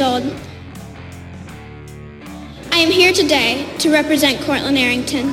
11 0.00 0.22
years 0.22 0.32
old. 0.32 0.40
I 2.72 2.78
am 2.78 2.90
here 2.90 3.12
today 3.12 3.66
to 3.78 3.92
represent 3.92 4.40
Courtlin 4.40 4.78
Arrington. 4.78 5.28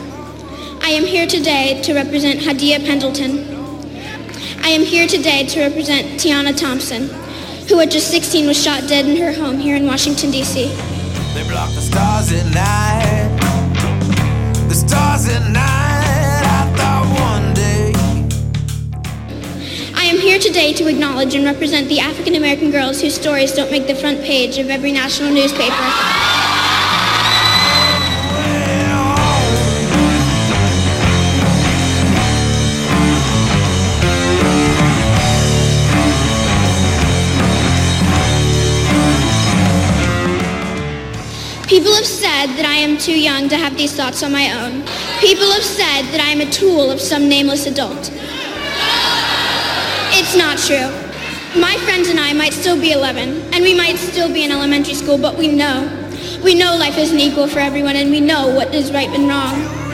I 0.82 0.90
am 0.90 1.06
here 1.06 1.28
today 1.28 1.82
to 1.84 1.94
represent 1.94 2.40
Hadiya 2.42 2.86
Pendleton. 2.86 3.56
I 4.64 4.70
am 4.70 4.82
here 4.82 5.08
today 5.08 5.46
to 5.48 5.62
represent 5.62 6.20
Tiana 6.20 6.58
Thompson, 6.58 7.08
who 7.68 7.80
at 7.80 7.92
just 7.92 8.12
16 8.12 8.48
was 8.48 8.62
shot 8.62 8.88
dead 8.88 9.06
in 9.06 9.18
her 9.18 9.32
home 9.32 9.58
here 9.58 9.76
in 9.76 9.86
Washington, 9.86 10.32
D.C. 10.32 10.68
They 11.34 11.48
block 11.50 11.70
the 11.74 11.82
stars 11.82 12.32
at 12.32 12.46
night. 12.54 13.40
The 14.68 14.76
stars 14.76 15.28
at 15.30 15.50
night. 15.52 15.77
Today 20.68 20.84
to 20.84 20.90
acknowledge 20.90 21.34
and 21.36 21.46
represent 21.46 21.88
the 21.88 22.00
African 22.00 22.36
American 22.36 22.72
girls 22.72 23.02
whose 23.02 23.16
stories 23.16 23.54
don't 23.54 23.72
make 23.72 23.88
the 23.88 23.96
front 23.96 24.22
page 24.22 24.58
of 24.58 24.70
every 24.70 24.92
national 24.92 25.32
newspaper. 25.32 25.76
People 41.68 41.94
have 41.94 42.06
said 42.06 42.48
that 42.56 42.66
I 42.66 42.76
am 42.76 42.98
too 42.98 43.18
young 43.18 43.48
to 43.50 43.58
have 43.58 43.78
these 43.78 43.94
thoughts 43.94 44.24
on 44.24 44.32
my 44.32 44.52
own. 44.52 44.84
People 45.20 45.50
have 45.52 45.64
said 45.64 46.04
that 46.12 46.22
I 46.22 46.32
am 46.32 46.42
a 46.42 46.50
tool 46.50 46.90
of 46.90 47.00
some 47.00 47.30
nameless 47.30 47.68
adult. 47.68 48.12
It's 50.28 50.36
not 50.36 50.58
true. 50.58 50.92
My 51.58 51.78
friends 51.86 52.10
and 52.10 52.20
I 52.20 52.34
might 52.34 52.52
still 52.52 52.78
be 52.78 52.92
11, 52.92 53.54
and 53.54 53.64
we 53.64 53.74
might 53.74 53.96
still 53.96 54.28
be 54.28 54.44
in 54.44 54.52
elementary 54.52 54.94
school, 54.94 55.18
but 55.18 55.38
we 55.38 55.48
know. 55.48 55.88
We 56.44 56.54
know 56.54 56.76
life 56.76 56.98
isn't 56.98 57.18
equal 57.18 57.48
for 57.48 57.60
everyone, 57.60 57.96
and 57.96 58.12
we 58.12 58.20
know 58.20 58.54
what 58.54 58.76
is 58.76 58.92
right 58.92 59.08
and 59.08 59.30
wrong. 59.30 59.87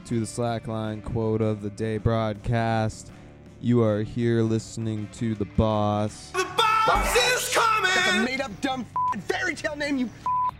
Back 0.00 0.08
to 0.08 0.20
the 0.20 0.26
Slackline 0.26 1.02
Quote 1.04 1.42
of 1.42 1.62
the 1.62 1.70
Day 1.70 1.98
broadcast. 1.98 3.12
You 3.60 3.82
are 3.82 4.02
here 4.02 4.40
listening 4.42 5.08
to 5.14 5.34
the 5.34 5.44
boss. 5.44 6.30
The 6.30 6.46
boss 6.56 7.16
is 7.16 7.54
That's 7.54 8.16
a 8.16 8.22
made 8.22 8.40
up 8.40 8.60
dumb 8.60 8.80
f***ing 8.80 9.20
fairy 9.20 9.54
tale 9.54 9.76
name, 9.76 9.98
you 9.98 10.08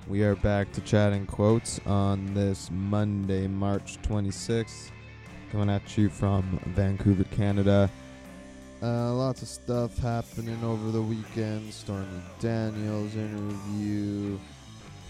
We 0.09 0.25
are 0.25 0.37
back 0.37 0.73
to 0.73 0.81
chatting 0.83 1.27
quotes 1.27 1.81
on 1.87 2.35
this 2.35 2.71
Monday, 2.71 3.47
March 3.47 3.99
26th. 4.03 4.91
Coming 5.53 5.71
at 5.71 5.97
you 5.97 6.11
from 6.11 6.61
Vancouver, 6.67 7.25
Canada. 7.25 7.89
Uh, 8.83 9.15
lots 9.15 9.41
of 9.43 9.49
stuff 9.49 9.97
happening 9.99 10.63
over 10.63 10.91
the 10.91 11.03
weekend. 11.03 11.73
Stormy 11.73 12.07
Daniels 12.41 13.15
interview. 13.15 14.39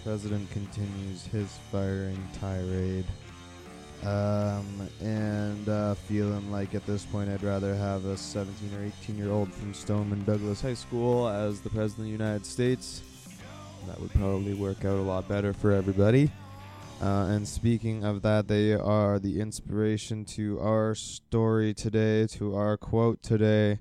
President 0.05 0.49
continues 0.53 1.25
his 1.27 1.59
firing 1.73 2.23
tirade. 2.41 3.07
Um, 4.05 4.89
and 5.01 5.69
uh, 5.69 5.95
feeling 5.95 6.51
like 6.51 6.75
at 6.75 6.87
this 6.87 7.05
point 7.05 7.29
I'd 7.29 7.43
rather 7.43 7.75
have 7.75 8.07
a 8.07 8.17
17 8.17 8.75
or 8.75 8.87
18 9.03 9.19
year 9.19 9.31
old 9.31 9.53
from 9.53 9.75
Stoneman 9.75 10.25
Douglas 10.25 10.63
High 10.63 10.75
School 10.75 11.29
as 11.29 11.61
the 11.61 11.69
President 11.69 12.01
of 12.01 12.05
the 12.07 12.25
United 12.25 12.47
States. 12.47 13.03
That 13.87 14.01
would 14.01 14.13
probably 14.13 14.55
work 14.55 14.85
out 14.85 14.97
a 14.97 15.03
lot 15.03 15.29
better 15.29 15.53
for 15.53 15.73
everybody. 15.73 16.31
Uh, 17.03 17.29
and 17.31 17.49
speaking 17.49 18.05
of 18.05 18.23
that, 18.23 18.49
they 18.49 18.75
are 18.75 19.19
the 19.19 19.41
inspiration 19.41 20.25
to 20.27 20.59
our 20.61 20.95
story 20.95 21.73
today, 21.73 22.27
to 22.27 22.55
our 22.55 22.77
quote 22.77 23.23
today. 23.23 23.81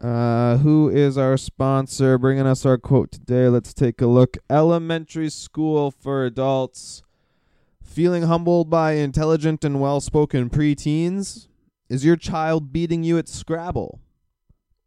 Uh, 0.00 0.56
who 0.58 0.88
is 0.88 1.16
our 1.16 1.36
sponsor 1.36 2.18
bringing 2.18 2.46
us 2.46 2.66
our 2.66 2.78
quote 2.78 3.12
today? 3.12 3.48
Let's 3.48 3.74
take 3.74 4.00
a 4.00 4.06
look. 4.06 4.36
Elementary 4.50 5.30
School 5.30 5.90
for 5.90 6.24
Adults. 6.24 7.02
Feeling 7.82 8.22
humbled 8.22 8.70
by 8.70 8.92
intelligent 8.92 9.64
and 9.64 9.80
well 9.80 10.00
spoken 10.00 10.48
preteens? 10.48 11.48
Is 11.88 12.04
your 12.04 12.16
child 12.16 12.72
beating 12.72 13.02
you 13.04 13.18
at 13.18 13.28
Scrabble? 13.28 14.00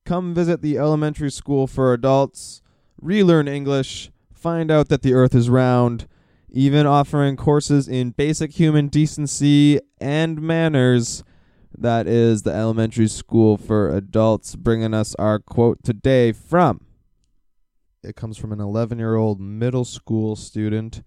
Come 0.05 0.33
visit 0.33 0.61
the 0.61 0.77
Elementary 0.77 1.29
School 1.29 1.67
for 1.67 1.93
Adults, 1.93 2.61
relearn 2.99 3.47
English, 3.47 4.11
find 4.33 4.71
out 4.71 4.89
that 4.89 5.03
the 5.03 5.13
earth 5.13 5.35
is 5.35 5.49
round, 5.49 6.07
even 6.49 6.87
offering 6.87 7.35
courses 7.35 7.87
in 7.87 8.11
basic 8.11 8.53
human 8.53 8.87
decency 8.87 9.79
and 9.99 10.41
manners. 10.41 11.23
That 11.77 12.07
is 12.07 12.43
the 12.43 12.53
Elementary 12.53 13.07
School 13.07 13.57
for 13.57 13.89
Adults 13.89 14.55
bringing 14.55 14.93
us 14.93 15.13
our 15.15 15.39
quote 15.39 15.83
today 15.83 16.31
from. 16.31 16.81
It 18.03 18.15
comes 18.15 18.37
from 18.37 18.51
an 18.51 18.59
11 18.59 18.97
year 18.97 19.15
old 19.15 19.41
middle 19.41 19.85
school 19.85 20.35
student 20.35 21.03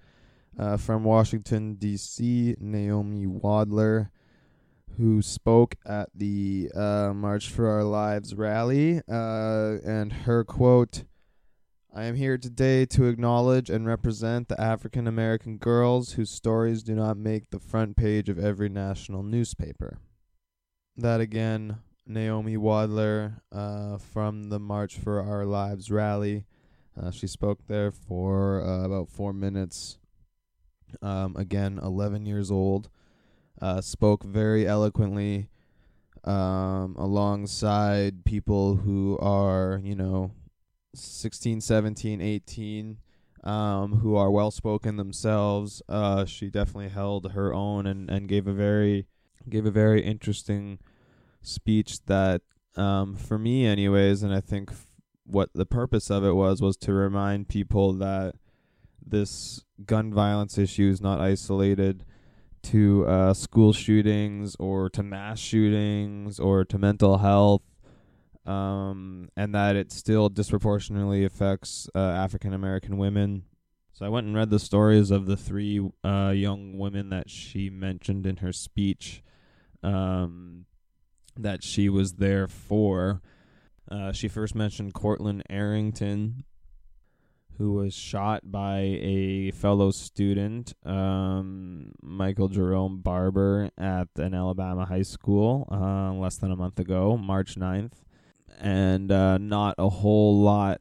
uh, 0.58 0.76
from 0.76 1.04
Washington, 1.04 1.74
D.C., 1.74 2.56
Naomi 2.58 3.26
Wadler, 3.26 4.10
who 4.96 5.22
spoke 5.22 5.76
at 5.86 6.08
the 6.14 6.70
uh, 6.74 7.12
March 7.14 7.48
for 7.48 7.68
Our 7.68 7.84
Lives 7.84 8.34
rally. 8.34 9.00
Uh, 9.08 9.78
and 9.84 10.12
her 10.12 10.44
quote 10.44 11.04
I 11.94 12.04
am 12.04 12.16
here 12.16 12.36
today 12.36 12.84
to 12.86 13.06
acknowledge 13.06 13.70
and 13.70 13.86
represent 13.86 14.48
the 14.48 14.60
African 14.60 15.06
American 15.06 15.56
girls 15.56 16.12
whose 16.12 16.30
stories 16.30 16.82
do 16.82 16.94
not 16.94 17.16
make 17.16 17.50
the 17.50 17.58
front 17.58 17.96
page 17.96 18.28
of 18.28 18.38
every 18.38 18.68
national 18.68 19.22
newspaper. 19.22 19.98
That 20.96 21.20
again, 21.20 21.78
Naomi 22.06 22.56
Wadler 22.56 23.40
uh, 23.50 23.98
from 23.98 24.50
the 24.50 24.58
March 24.58 24.96
for 24.96 25.20
Our 25.22 25.44
Lives 25.44 25.90
rally. 25.90 26.44
Uh, 27.00 27.10
she 27.10 27.26
spoke 27.26 27.66
there 27.68 27.90
for 27.90 28.62
uh, 28.62 28.84
about 28.84 29.08
four 29.08 29.32
minutes. 29.32 29.98
Um, 31.02 31.36
again, 31.36 31.78
11 31.82 32.26
years 32.26 32.50
old. 32.50 32.88
Uh, 33.60 33.80
spoke 33.80 34.22
very 34.24 34.66
eloquently 34.66 35.48
um, 36.24 36.94
alongside 36.96 38.24
people 38.24 38.76
who 38.76 39.18
are, 39.18 39.80
you 39.82 39.96
know, 39.96 40.32
16, 40.94 41.60
17, 41.60 42.20
18, 42.20 42.98
um, 43.44 43.96
who 44.00 44.16
are 44.16 44.30
well 44.30 44.50
spoken 44.50 44.96
themselves. 44.96 45.82
Uh, 45.88 46.24
she 46.24 46.50
definitely 46.50 46.88
held 46.88 47.32
her 47.32 47.54
own 47.54 47.86
and, 47.86 48.10
and 48.10 48.28
gave 48.28 48.46
a 48.46 48.52
very 48.52 49.06
gave 49.48 49.64
a 49.64 49.70
very 49.70 50.02
interesting 50.02 50.78
speech 51.40 52.04
that 52.06 52.42
um, 52.76 53.16
for 53.16 53.38
me 53.38 53.64
anyways 53.64 54.22
and 54.22 54.34
I 54.34 54.40
think 54.42 54.70
f- 54.70 54.86
what 55.24 55.48
the 55.54 55.64
purpose 55.64 56.10
of 56.10 56.22
it 56.22 56.32
was 56.32 56.60
was 56.60 56.76
to 56.78 56.92
remind 56.92 57.48
people 57.48 57.94
that 57.94 58.34
this 59.10 59.64
gun 59.84 60.12
violence 60.12 60.58
issue 60.58 60.88
is 60.88 61.00
not 61.00 61.20
isolated 61.20 62.04
to 62.62 63.06
uh, 63.06 63.34
school 63.34 63.72
shootings 63.72 64.56
or 64.58 64.90
to 64.90 65.02
mass 65.02 65.38
shootings 65.38 66.40
or 66.40 66.64
to 66.64 66.78
mental 66.78 67.18
health 67.18 67.62
um, 68.48 69.28
and 69.36 69.54
that 69.54 69.76
it 69.76 69.92
still 69.92 70.30
disproportionately 70.30 71.24
affects 71.24 71.88
uh, 71.94 71.98
African 71.98 72.54
American 72.54 72.96
women. 72.96 73.44
So 73.92 74.06
I 74.06 74.08
went 74.08 74.26
and 74.26 74.34
read 74.34 74.48
the 74.48 74.58
stories 74.58 75.10
of 75.10 75.26
the 75.26 75.36
three 75.36 75.86
uh, 76.02 76.32
young 76.34 76.78
women 76.78 77.10
that 77.10 77.28
she 77.28 77.68
mentioned 77.68 78.26
in 78.26 78.38
her 78.38 78.52
speech 78.52 79.22
um, 79.82 80.64
that 81.36 81.62
she 81.62 81.90
was 81.90 82.14
there 82.14 82.48
for. 82.48 83.20
Uh, 83.90 84.12
she 84.12 84.28
first 84.28 84.54
mentioned 84.54 84.94
Courtlin 84.94 85.42
Arrington, 85.50 86.44
who 87.58 87.72
was 87.72 87.92
shot 87.92 88.50
by 88.50 88.78
a 88.78 89.50
fellow 89.50 89.90
student, 89.90 90.74
um, 90.86 91.92
Michael 92.00 92.48
Jerome 92.48 93.00
Barber, 93.00 93.70
at 93.76 94.08
an 94.16 94.32
Alabama 94.32 94.84
high 94.84 95.02
school 95.02 95.68
uh, 95.70 96.12
less 96.12 96.36
than 96.36 96.52
a 96.52 96.56
month 96.56 96.78
ago, 96.78 97.16
March 97.16 97.56
9th. 97.56 97.92
And 98.60 99.12
uh, 99.12 99.38
not 99.38 99.74
a 99.78 99.88
whole 99.88 100.40
lot 100.40 100.80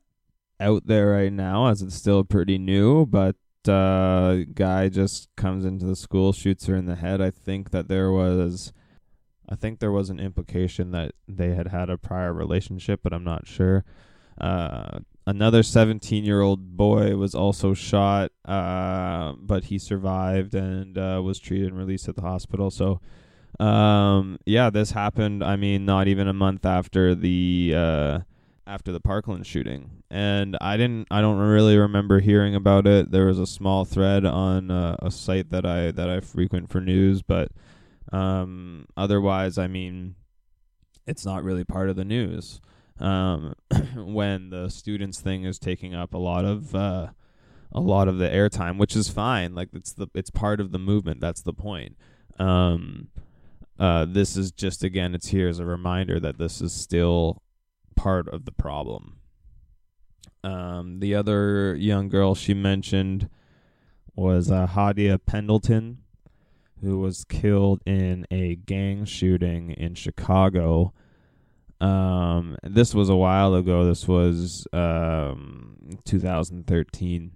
out 0.59 0.87
there 0.87 1.11
right 1.11 1.33
now, 1.33 1.67
as 1.67 1.81
it's 1.81 1.95
still 1.95 2.23
pretty 2.23 2.57
new, 2.57 3.05
but 3.05 3.35
uh, 3.67 4.37
guy 4.53 4.89
just 4.89 5.29
comes 5.35 5.65
into 5.65 5.85
the 5.85 5.95
school, 5.95 6.31
shoots 6.31 6.67
her 6.67 6.75
in 6.75 6.85
the 6.85 6.95
head. 6.95 7.21
I 7.21 7.31
think 7.31 7.71
that 7.71 7.87
there 7.87 8.11
was 8.11 8.71
I 9.49 9.55
think 9.55 9.79
there 9.79 9.91
was 9.91 10.09
an 10.09 10.19
implication 10.19 10.91
that 10.91 11.13
they 11.27 11.53
had 11.53 11.69
had 11.69 11.89
a 11.89 11.97
prior 11.97 12.33
relationship, 12.33 12.99
but 13.01 13.13
I'm 13.13 13.23
not 13.23 13.47
sure. 13.47 13.85
Uh, 14.39 14.99
another 15.27 15.61
17 15.61 16.23
year 16.23 16.41
old 16.41 16.77
boy 16.77 17.15
was 17.17 17.35
also 17.35 17.73
shot, 17.73 18.31
uh, 18.45 19.33
but 19.33 19.65
he 19.65 19.77
survived 19.77 20.55
and 20.55 20.97
uh, 20.97 21.21
was 21.23 21.37
treated 21.37 21.67
and 21.67 21.77
released 21.77 22.07
at 22.07 22.15
the 22.15 22.21
hospital. 22.21 22.71
So, 22.71 23.01
um, 23.59 24.39
yeah, 24.45 24.69
this 24.69 24.91
happened. 24.91 25.43
I 25.43 25.57
mean, 25.57 25.85
not 25.85 26.07
even 26.07 26.27
a 26.27 26.33
month 26.33 26.65
after 26.65 27.13
the 27.13 27.73
uh, 27.75 28.19
after 28.65 28.91
the 28.91 29.01
Parkland 29.01 29.45
shooting, 29.45 30.03
and 30.09 30.57
I 30.61 30.77
didn't. 30.77 31.07
I 31.11 31.21
don't 31.21 31.37
really 31.37 31.77
remember 31.77 32.19
hearing 32.19 32.55
about 32.55 32.87
it. 32.87 33.11
There 33.11 33.25
was 33.25 33.39
a 33.39 33.47
small 33.47 33.83
thread 33.83 34.25
on 34.25 34.71
uh, 34.71 34.95
a 35.01 35.11
site 35.11 35.51
that 35.51 35.65
I 35.65 35.91
that 35.91 36.09
I 36.09 36.21
frequent 36.21 36.69
for 36.69 36.79
news, 36.79 37.21
but 37.21 37.51
um, 38.13 38.85
otherwise, 38.95 39.57
I 39.57 39.67
mean, 39.67 40.15
it's 41.05 41.25
not 41.25 41.43
really 41.43 41.63
part 41.63 41.89
of 41.89 41.95
the 41.95 42.05
news. 42.05 42.61
Um, 42.99 43.53
when 43.95 44.49
the 44.49 44.69
students 44.69 45.21
thing 45.21 45.43
is 45.43 45.59
taking 45.59 45.93
up 45.93 46.13
a 46.13 46.17
lot 46.17 46.45
of 46.45 46.73
uh, 46.73 47.07
a 47.71 47.79
lot 47.79 48.07
of 48.07 48.17
the 48.17 48.27
airtime, 48.27 48.77
which 48.77 48.95
is 48.95 49.09
fine. 49.09 49.53
Like 49.55 49.69
it's 49.73 49.93
the 49.93 50.07
it's 50.13 50.29
part 50.29 50.59
of 50.59 50.71
the 50.71 50.79
movement. 50.79 51.19
That's 51.19 51.41
the 51.41 51.53
point. 51.53 51.97
Um, 52.39 53.09
uh, 53.79 54.05
this 54.05 54.35
is 54.35 54.51
just 54.51 54.83
again, 54.83 55.13
it's 55.13 55.27
here 55.27 55.47
as 55.47 55.59
a 55.59 55.65
reminder 55.65 56.19
that 56.19 56.37
this 56.37 56.61
is 56.61 56.73
still 56.73 57.41
part 57.95 58.27
of 58.27 58.45
the 58.45 58.51
problem. 58.51 59.17
Um, 60.43 60.99
the 60.99 61.13
other 61.13 61.75
young 61.75 62.09
girl 62.09 62.33
she 62.35 62.53
mentioned 62.53 63.29
was 64.15 64.49
uh, 64.49 64.67
Hadiya 64.67 65.19
Pendleton, 65.25 65.99
who 66.81 66.99
was 66.99 67.23
killed 67.25 67.81
in 67.85 68.25
a 68.31 68.55
gang 68.55 69.05
shooting 69.05 69.71
in 69.71 69.95
Chicago. 69.95 70.93
Um, 71.79 72.57
this 72.63 72.93
was 72.93 73.09
a 73.09 73.15
while 73.15 73.53
ago. 73.55 73.85
This 73.85 74.07
was 74.07 74.67
um, 74.73 75.99
2013. 76.05 77.31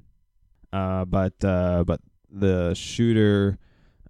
Uh, 0.74 1.06
but 1.06 1.44
uh, 1.44 1.84
but 1.86 2.00
the 2.30 2.74
shooter 2.74 3.58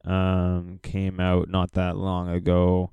um, 0.05 0.79
came 0.83 1.19
out 1.19 1.49
not 1.49 1.71
that 1.71 1.97
long 1.97 2.29
ago, 2.29 2.91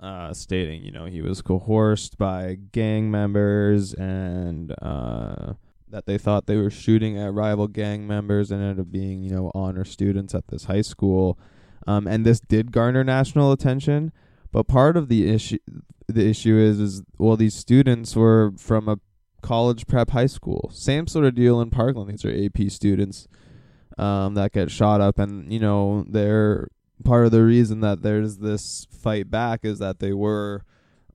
uh, 0.00 0.32
stating 0.32 0.82
you 0.82 0.92
know 0.92 1.04
he 1.06 1.20
was 1.20 1.42
coerced 1.42 2.16
by 2.16 2.56
gang 2.72 3.10
members 3.10 3.92
and 3.94 4.72
uh, 4.80 5.54
that 5.88 6.06
they 6.06 6.16
thought 6.16 6.46
they 6.46 6.56
were 6.56 6.70
shooting 6.70 7.18
at 7.18 7.32
rival 7.32 7.66
gang 7.66 8.06
members 8.06 8.50
and 8.50 8.62
ended 8.62 8.80
up 8.80 8.92
being 8.92 9.22
you 9.22 9.30
know 9.30 9.50
honor 9.54 9.84
students 9.84 10.34
at 10.34 10.46
this 10.48 10.64
high 10.64 10.82
school. 10.82 11.38
Um, 11.86 12.06
and 12.06 12.26
this 12.26 12.40
did 12.40 12.72
garner 12.72 13.02
national 13.02 13.52
attention, 13.52 14.12
but 14.52 14.66
part 14.66 14.96
of 14.96 15.08
the 15.08 15.30
issue 15.30 15.58
the 16.08 16.28
issue 16.28 16.56
is 16.56 16.80
is 16.80 17.02
well 17.18 17.36
these 17.36 17.54
students 17.54 18.16
were 18.16 18.52
from 18.56 18.88
a 18.88 18.98
college 19.40 19.86
prep 19.86 20.10
high 20.10 20.26
school. 20.26 20.70
Same 20.72 21.06
sort 21.06 21.24
of 21.24 21.34
deal 21.34 21.60
in 21.60 21.70
Parkland. 21.70 22.10
These 22.10 22.24
are 22.24 22.30
AP 22.30 22.70
students 22.70 23.28
um, 23.98 24.34
that 24.34 24.52
get 24.52 24.70
shot 24.70 25.00
up, 25.00 25.18
and 25.18 25.52
you 25.52 25.60
know 25.60 26.04
they're 26.08 26.68
part 27.04 27.26
of 27.26 27.32
the 27.32 27.42
reason 27.42 27.80
that 27.80 28.02
there's 28.02 28.38
this 28.38 28.86
fight 28.90 29.30
back 29.30 29.60
is 29.64 29.78
that 29.78 30.00
they 30.00 30.12
were, 30.12 30.64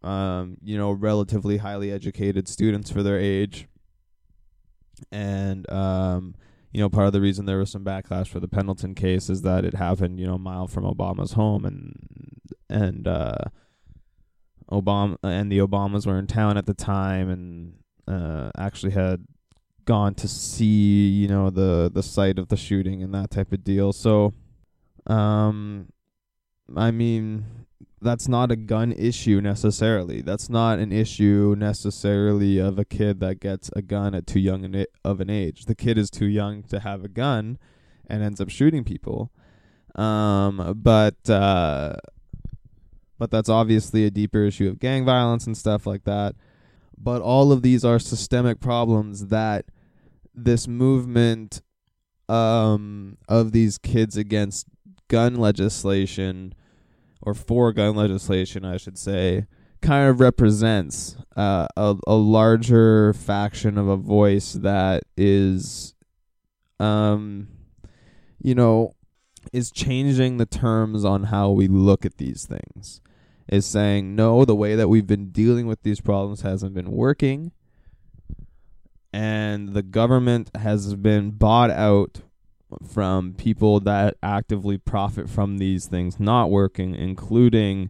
um, 0.04 0.58
you 0.64 0.78
know, 0.78 0.92
relatively 0.92 1.58
highly 1.58 1.92
educated 1.92 2.48
students 2.48 2.92
for 2.92 3.04
their 3.04 3.20
age, 3.20 3.68
and 5.12 5.70
um, 5.72 6.36
you 6.76 6.82
know, 6.82 6.90
part 6.90 7.08
of 7.08 7.14
the 7.14 7.22
reason 7.22 7.46
there 7.46 7.60
was 7.60 7.72
some 7.72 7.86
backlash 7.86 8.28
for 8.28 8.42
the 8.42 8.50
Pendleton 8.50 8.96
case 8.96 9.30
is 9.30 9.44
that 9.44 9.64
it 9.64 9.76
happened, 9.76 10.20
you 10.20 10.28
know, 10.28 10.34
a 10.34 10.38
mile 10.38 10.68
from 10.68 10.84
Obama's 10.84 11.32
home, 11.32 11.64
and 11.64 12.42
and 12.70 13.08
uh, 13.08 13.46
Obama 14.70 15.16
and 15.24 15.50
the 15.50 15.60
Obamas 15.60 16.06
were 16.06 16.20
in 16.20 16.28
town 16.28 16.58
at 16.58 16.66
the 16.66 16.74
time, 16.74 17.30
and 17.30 17.76
uh, 18.10 18.52
actually 18.58 18.92
had 18.92 19.26
gone 19.86 20.16
to 20.16 20.28
see 20.28 21.08
you 21.08 21.30
know 21.30 21.50
the 21.50 21.90
the 21.94 22.04
site 22.04 22.38
of 22.38 22.50
the 22.50 22.58
shooting 22.58 23.02
and 23.02 23.16
that 23.16 23.32
type 23.32 23.54
of 23.54 23.64
deal. 23.64 23.94
So 23.94 24.34
um 25.08 25.88
i 26.76 26.90
mean 26.90 27.46
that's 28.06 28.28
not 28.28 28.52
a 28.52 28.56
gun 28.56 28.92
issue 28.92 29.42
necessarily. 29.42 30.22
That's 30.22 30.50
not 30.50 30.80
an 30.80 30.92
issue 30.92 31.56
necessarily 31.58 32.60
of 32.60 32.80
a 32.80 32.86
kid 32.86 33.20
that 33.20 33.40
gets 33.40 33.70
a 33.76 33.82
gun 33.82 34.16
at 34.16 34.28
too 34.28 34.40
young 34.40 34.86
of 35.04 35.20
an 35.20 35.30
age. 35.30 35.66
The 35.66 35.76
kid 35.76 35.98
is 35.98 36.10
too 36.10 36.28
young 36.28 36.64
to 36.64 36.80
have 36.80 37.04
a 37.04 37.10
gun 37.10 37.58
and 38.08 38.24
ends 38.24 38.40
up 38.40 38.50
shooting 38.50 38.84
people. 38.84 39.32
Um 39.96 40.80
but 40.82 41.30
uh 41.30 41.96
but 43.18 43.32
that's 43.32 43.50
obviously 43.50 44.06
a 44.06 44.12
deeper 44.12 44.44
issue 44.44 44.68
of 44.68 44.80
gang 44.80 45.06
violence 45.06 45.48
and 45.48 45.58
stuff 45.58 45.88
like 45.88 46.04
that. 46.04 46.36
But 46.98 47.22
all 47.22 47.52
of 47.52 47.62
these 47.62 47.86
are 47.86 48.00
systemic 48.00 48.60
problems 48.60 49.28
that 49.28 49.66
this 50.34 50.68
movement 50.68 51.62
um, 52.28 53.18
of 53.30 53.52
these 53.52 53.78
kids 53.78 54.18
against 54.18 54.68
gun 55.08 55.36
legislation 55.36 56.54
or 57.22 57.34
for 57.34 57.72
gun 57.74 57.96
legislation, 57.96 58.66
I 58.66 58.78
should 58.78 58.98
say, 58.98 59.48
kind 59.82 60.10
of 60.10 60.20
represents 60.20 61.18
uh, 61.36 61.68
a, 61.76 61.96
a 62.08 62.16
larger 62.16 63.14
faction 63.14 63.78
of 63.78 63.88
a 63.88 63.98
voice 63.98 64.54
that 64.54 65.04
is, 65.18 65.96
um, 66.80 67.48
you 68.42 68.56
know, 68.56 68.94
is 69.54 69.72
changing 69.72 70.38
the 70.38 70.46
terms 70.46 71.06
on 71.06 71.26
how 71.26 71.52
we 71.52 71.68
look 71.68 72.06
at 72.06 72.18
these 72.18 72.46
things. 72.46 73.02
Is 73.48 73.68
saying, 73.68 74.16
no, 74.16 74.44
the 74.44 74.56
way 74.56 74.76
that 74.76 74.88
we've 74.88 75.06
been 75.06 75.30
dealing 75.30 75.68
with 75.68 75.84
these 75.84 76.02
problems 76.02 76.42
hasn't 76.42 76.74
been 76.74 76.90
working 76.90 77.52
and 79.16 79.70
the 79.70 79.82
government 79.82 80.52
has 80.58 80.94
been 80.96 81.32
bought 81.32 81.72
out 81.72 82.20
from 82.88 83.34
people 83.34 83.80
that 83.82 84.18
actively 84.24 84.78
profit 84.78 85.30
from 85.30 85.58
these 85.58 85.86
things 85.86 86.20
not 86.20 86.50
working, 86.50 86.96
including 86.96 87.90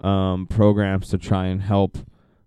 um, 0.00 0.46
programs 0.46 1.08
to 1.08 1.18
try 1.18 1.46
and 1.46 1.62
help 1.62 1.98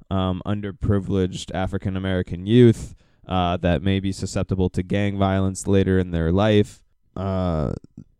um, 0.10 0.41
underprivileged 0.46 1.53
African 1.53 1.98
American 1.98 2.46
youth 2.46 2.96
uh, 3.27 3.57
that 3.57 3.81
may 3.81 4.00
be 4.00 4.12
susceptible 4.12 4.69
to 4.69 4.84
gang 4.84 5.17
violence 5.17 5.67
later 5.67 6.00
in 6.00 6.12
their 6.12 6.31
life. 6.31 6.84
Uh, 7.15 7.74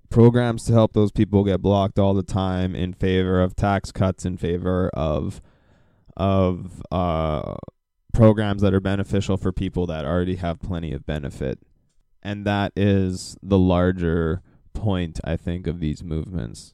programs 0.10 0.66
to 0.66 0.74
help 0.74 0.94
those 0.94 1.12
people 1.12 1.44
get 1.44 1.62
blocked 1.62 2.00
all 2.00 2.14
the 2.14 2.24
time 2.24 2.76
in 2.76 2.94
favor 2.94 3.42
of 3.42 3.56
tax 3.56 3.92
cuts, 3.92 4.26
in 4.26 4.38
favor 4.38 4.90
of 4.94 5.42
of 6.16 6.82
uh, 6.92 7.56
programs 8.12 8.64
that 8.64 8.74
are 8.74 8.80
beneficial 8.80 9.38
for 9.38 9.52
people 9.52 9.86
that 9.86 10.04
already 10.04 10.36
have 10.36 10.60
plenty 10.60 10.92
of 10.92 11.06
benefit. 11.06 11.60
And 12.28 12.44
that 12.44 12.74
is 12.76 13.38
the 13.42 13.58
larger 13.58 14.42
point, 14.74 15.18
I 15.24 15.38
think, 15.38 15.66
of 15.66 15.80
these 15.80 16.04
movements 16.04 16.74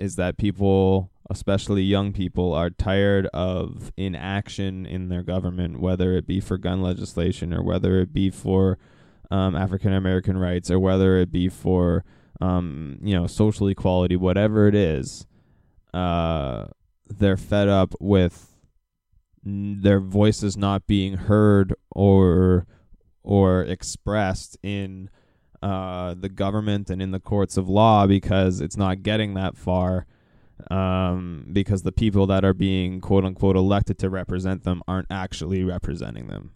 is 0.00 0.16
that 0.16 0.36
people, 0.36 1.12
especially 1.30 1.82
young 1.82 2.12
people, 2.12 2.52
are 2.52 2.70
tired 2.70 3.26
of 3.26 3.92
inaction 3.96 4.84
in 4.84 5.08
their 5.08 5.22
government, 5.22 5.78
whether 5.78 6.16
it 6.16 6.26
be 6.26 6.40
for 6.40 6.58
gun 6.58 6.82
legislation 6.82 7.54
or 7.54 7.62
whether 7.62 8.00
it 8.00 8.12
be 8.12 8.30
for 8.30 8.78
um, 9.30 9.54
African 9.54 9.92
American 9.92 10.36
rights 10.36 10.72
or 10.72 10.80
whether 10.80 11.18
it 11.18 11.30
be 11.30 11.48
for 11.48 12.04
um, 12.40 12.98
you 13.00 13.14
know 13.14 13.28
social 13.28 13.68
equality, 13.68 14.16
whatever 14.16 14.66
it 14.66 14.74
is. 14.74 15.24
Uh, 15.94 16.66
they're 17.08 17.36
fed 17.36 17.68
up 17.68 17.94
with 18.00 18.56
their 19.44 20.00
voices 20.00 20.56
not 20.56 20.88
being 20.88 21.14
heard 21.14 21.76
or 21.92 22.66
or 23.22 23.62
expressed 23.62 24.56
in 24.62 25.10
uh, 25.62 26.14
the 26.18 26.28
government 26.28 26.88
and 26.90 27.02
in 27.02 27.10
the 27.10 27.20
courts 27.20 27.56
of 27.56 27.68
law 27.68 28.06
because 28.06 28.60
it's 28.60 28.76
not 28.76 29.02
getting 29.02 29.34
that 29.34 29.56
far 29.56 30.06
um, 30.70 31.46
because 31.52 31.82
the 31.82 31.92
people 31.92 32.26
that 32.26 32.44
are 32.44 32.54
being 32.54 33.00
quote 33.00 33.24
unquote 33.24 33.56
elected 33.56 33.98
to 33.98 34.10
represent 34.10 34.64
them 34.64 34.82
aren't 34.88 35.06
actually 35.10 35.62
representing 35.62 36.28
them. 36.28 36.52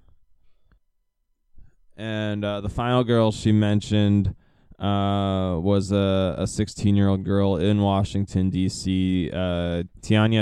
And 1.96 2.44
uh, 2.44 2.60
the 2.60 2.68
final 2.68 3.04
girl 3.04 3.30
she 3.30 3.52
mentioned 3.52 4.34
uh, 4.78 5.58
was 5.60 5.92
a, 5.92 6.34
a 6.38 6.46
16 6.46 6.96
year 6.96 7.08
old 7.08 7.24
girl 7.24 7.56
in 7.56 7.80
Washington, 7.80 8.50
D.C., 8.50 9.30
uh, 9.32 9.84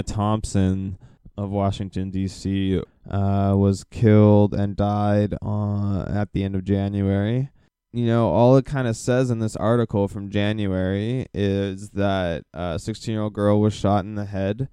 Thompson 0.07 0.99
of 1.37 1.51
Washington 1.51 2.11
D.C. 2.11 2.81
Uh, 3.11 3.55
was 3.57 3.85
killed 3.85 4.55
and 4.55 4.77
died 4.77 5.35
on 5.43 6.09
at 6.09 6.33
the 6.33 6.45
end 6.45 6.55
of 6.55 6.65
January. 6.65 7.51
You 7.93 8.07
know, 8.07 8.29
all 8.29 8.57
it 8.57 8.65
kind 8.65 8.89
of 8.89 8.97
says 8.97 9.31
in 9.31 9.39
this 9.39 9.57
article 9.57 10.09
from 10.09 10.31
January 10.31 11.27
is 11.35 11.91
that 11.91 12.45
a 12.55 12.79
16 12.79 13.13
year 13.13 13.23
old 13.23 13.35
girl 13.35 13.61
was 13.61 13.75
shot 13.75 14.05
in 14.05 14.15
the 14.15 14.25
head 14.25 14.69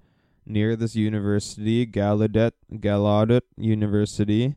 near 0.46 0.74
this 0.74 0.96
university, 0.96 1.86
Gallaudet, 1.86 2.52
Gallaudet 2.72 3.42
University, 3.56 4.56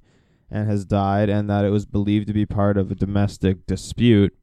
and 0.50 0.70
has 0.70 0.86
died, 0.86 1.30
and 1.30 1.50
that 1.50 1.66
it 1.66 1.70
was 1.70 1.86
believed 1.86 2.28
to 2.28 2.34
be 2.34 2.46
part 2.46 2.78
of 2.78 2.90
a 2.90 2.96
domestic 2.96 3.66
dispute, 3.66 4.36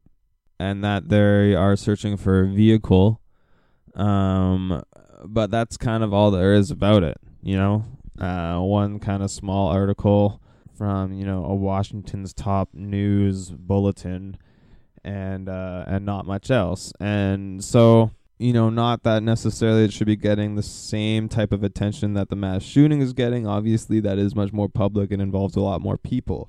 and 0.59 0.85
that 0.85 1.09
they 1.09 1.55
are 1.55 1.76
searching 1.76 2.17
for 2.17 2.43
a 2.43 2.49
vehicle 2.49 3.21
um, 3.95 4.83
but 5.25 5.50
that's 5.50 5.76
kind 5.76 6.02
of 6.02 6.12
all 6.12 6.31
there 6.31 6.55
is 6.55 6.71
about 6.71 7.02
it. 7.02 7.19
You 7.42 7.56
know, 7.56 7.85
uh, 8.18 8.59
one 8.61 8.99
kind 8.99 9.23
of 9.23 9.30
small 9.30 9.68
article 9.68 10.40
from 10.76 11.12
you 11.12 11.25
know 11.25 11.44
a 11.44 11.54
Washington's 11.54 12.32
top 12.32 12.70
news 12.73 13.50
bulletin, 13.50 14.37
and 15.04 15.49
uh, 15.49 15.85
and 15.87 16.04
not 16.04 16.26
much 16.26 16.50
else. 16.50 16.92
And 17.00 17.62
so 17.64 18.11
you 18.40 18.54
know, 18.54 18.70
not 18.70 19.02
that 19.02 19.23
necessarily 19.23 19.85
it 19.85 19.92
should 19.92 20.06
be 20.06 20.16
getting 20.16 20.54
the 20.54 20.62
same 20.62 21.28
type 21.28 21.52
of 21.52 21.62
attention 21.62 22.14
that 22.14 22.30
the 22.30 22.37
mass 22.37 22.62
shooting 22.62 23.02
is 23.02 23.12
getting. 23.12 23.47
Obviously, 23.47 24.00
that 24.00 24.18
is 24.18 24.35
much 24.35 24.50
more 24.50 24.68
public 24.68 25.12
and 25.12 25.20
involves 25.20 25.56
a 25.56 25.61
lot 25.61 25.82
more 25.82 25.99
people. 25.99 26.49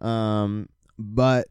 Um, 0.00 0.70
but 0.98 1.48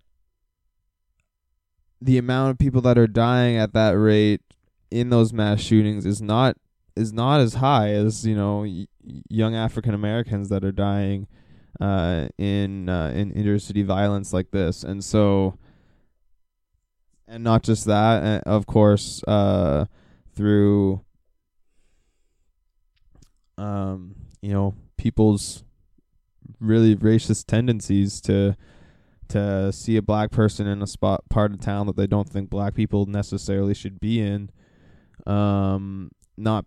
the 2.02 2.18
amount 2.18 2.50
of 2.50 2.58
people 2.58 2.82
that 2.82 2.98
are 2.98 3.06
dying 3.06 3.56
at 3.56 3.74
that 3.74 3.92
rate 3.92 4.42
in 4.90 5.12
those 5.12 5.32
mass 5.32 5.60
shootings 5.60 6.08
is 6.08 6.24
not 6.24 6.58
is 7.00 7.14
not 7.14 7.40
as 7.40 7.56
high 7.56 7.90
as 7.90 8.26
you 8.26 8.36
know 8.36 8.60
y- 8.60 8.88
young 9.30 9.56
African 9.56 9.94
Americans 9.94 10.50
that 10.50 10.64
are 10.64 10.72
dying 10.72 11.28
uh, 11.80 12.28
in 12.38 12.90
uh, 12.90 13.12
in 13.16 13.32
intercity 13.34 13.86
violence 13.86 14.34
like 14.34 14.52
this, 14.52 14.84
and 14.84 15.04
so 15.04 15.58
and 17.28 17.44
not 17.44 17.64
just 17.64 17.86
that, 17.86 18.44
uh, 18.46 18.50
of 18.50 18.66
course, 18.66 19.24
uh, 19.28 19.86
through 20.36 21.02
um, 23.58 24.16
you 24.42 24.52
know 24.52 24.76
people's 24.98 25.64
really 26.60 26.96
racist 26.96 27.46
tendencies 27.46 28.20
to 28.22 28.58
to 29.30 29.72
see 29.72 29.96
a 29.96 30.02
black 30.02 30.32
person 30.32 30.66
in 30.68 30.82
a 30.82 30.88
spot 30.88 31.22
part 31.30 31.54
of 31.54 31.62
town 31.62 31.86
that 31.86 31.96
they 31.96 32.08
don't 32.08 32.28
think 32.28 32.50
black 32.50 32.74
people 32.74 33.06
necessarily 33.06 33.76
should 33.76 34.00
be 34.00 34.20
in 34.20 34.50
um 35.28 36.10
not 36.36 36.66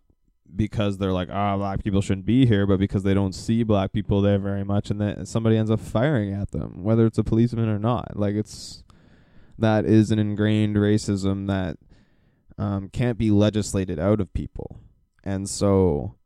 because 0.54 0.98
they're 0.98 1.12
like 1.12 1.28
ah 1.30 1.56
black 1.56 1.82
people 1.82 2.02
shouldn't 2.02 2.26
be 2.26 2.44
here 2.44 2.66
but 2.66 2.78
because 2.78 3.02
they 3.02 3.14
don't 3.14 3.34
see 3.34 3.62
black 3.62 3.92
people 3.92 4.20
there 4.20 4.38
very 4.38 4.64
much 4.64 4.90
and 4.90 5.00
then 5.00 5.24
somebody 5.24 5.56
ends 5.56 5.70
up 5.70 5.80
firing 5.80 6.32
at 6.32 6.50
them 6.50 6.82
whether 6.82 7.06
it's 7.06 7.18
a 7.18 7.24
policeman 7.24 7.68
or 7.68 7.78
not. 7.78 8.16
Like 8.16 8.34
it's 8.34 8.84
that 9.58 9.84
is 9.84 10.10
an 10.10 10.18
ingrained 10.18 10.76
racism 10.76 11.46
that 11.46 11.76
um, 12.58 12.88
can't 12.88 13.18
be 13.18 13.30
legislated 13.30 13.98
out 13.98 14.20
of 14.20 14.32
people. 14.32 14.80
And 15.24 15.48
so 15.48 16.16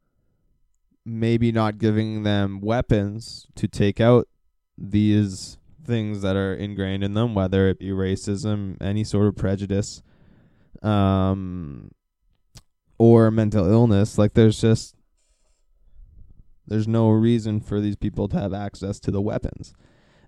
maybe 1.05 1.53
not 1.53 1.79
giving 1.79 2.23
them 2.23 2.61
weapons 2.61 3.47
to 3.55 3.69
take 3.69 4.01
out 4.01 4.27
these 4.77 5.59
things 5.85 6.23
that 6.23 6.35
are 6.35 6.55
ingrained 6.55 7.05
in 7.05 7.15
them, 7.15 7.35
whether 7.35 7.69
it 7.69 7.79
be 7.79 7.91
racism, 7.91 8.77
any 8.81 9.05
sort 9.05 9.29
of 9.29 9.37
prejudice, 9.37 10.03
um, 10.83 11.91
or 12.99 13.31
mental 13.31 13.71
illness. 13.71 14.19
Like 14.19 14.35
there's 14.35 14.61
just 14.61 14.95
there's 16.67 16.89
no 16.89 17.11
reason 17.11 17.61
for 17.61 17.81
these 17.81 17.97
people 17.97 18.29
to 18.29 18.39
have 18.39 18.53
access 18.53 18.99
to 19.01 19.11
the 19.11 19.21
weapons, 19.21 19.75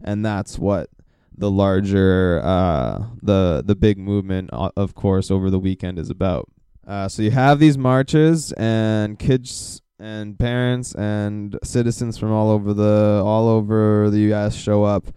and 0.02 0.24
that's 0.24 0.58
what 0.58 0.90
the 1.36 1.50
larger 1.50 2.40
uh 2.42 3.04
the 3.22 3.62
the 3.64 3.76
big 3.76 3.96
movement 3.96 4.50
of 4.50 4.94
course 4.94 5.30
over 5.30 5.50
the 5.50 5.58
weekend 5.58 5.98
is 5.98 6.10
about. 6.10 6.48
Uh, 6.86 7.06
so 7.06 7.22
you 7.22 7.30
have 7.30 7.58
these 7.58 7.76
marches 7.76 8.50
and 8.52 9.18
kids 9.18 9.82
and 10.00 10.38
parents 10.38 10.94
and 10.94 11.58
citizens 11.62 12.16
from 12.16 12.32
all 12.32 12.50
over 12.50 12.72
the 12.72 13.22
all 13.24 13.48
over 13.48 14.08
the 14.10 14.32
US 14.32 14.54
show 14.54 14.84
up 14.84 15.12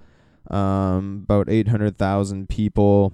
um, 0.52 1.22
about 1.24 1.50
800,000 1.50 2.50
people, 2.50 3.14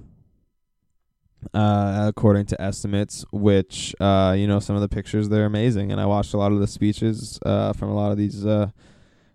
uh, 1.53 2.05
according 2.07 2.45
to 2.47 2.61
estimates, 2.61 3.25
which, 3.31 3.95
uh, 3.99 4.35
you 4.37 4.47
know, 4.47 4.59
some 4.59 4.75
of 4.75 4.81
the 4.81 4.89
pictures, 4.89 5.29
they're 5.29 5.45
amazing. 5.45 5.91
And 5.91 6.01
I 6.01 6.05
watched 6.05 6.33
a 6.33 6.37
lot 6.37 6.51
of 6.51 6.59
the 6.59 6.67
speeches 6.67 7.39
uh, 7.45 7.73
from 7.73 7.89
a 7.89 7.95
lot 7.95 8.11
of 8.11 8.17
these 8.17 8.45
uh, 8.45 8.69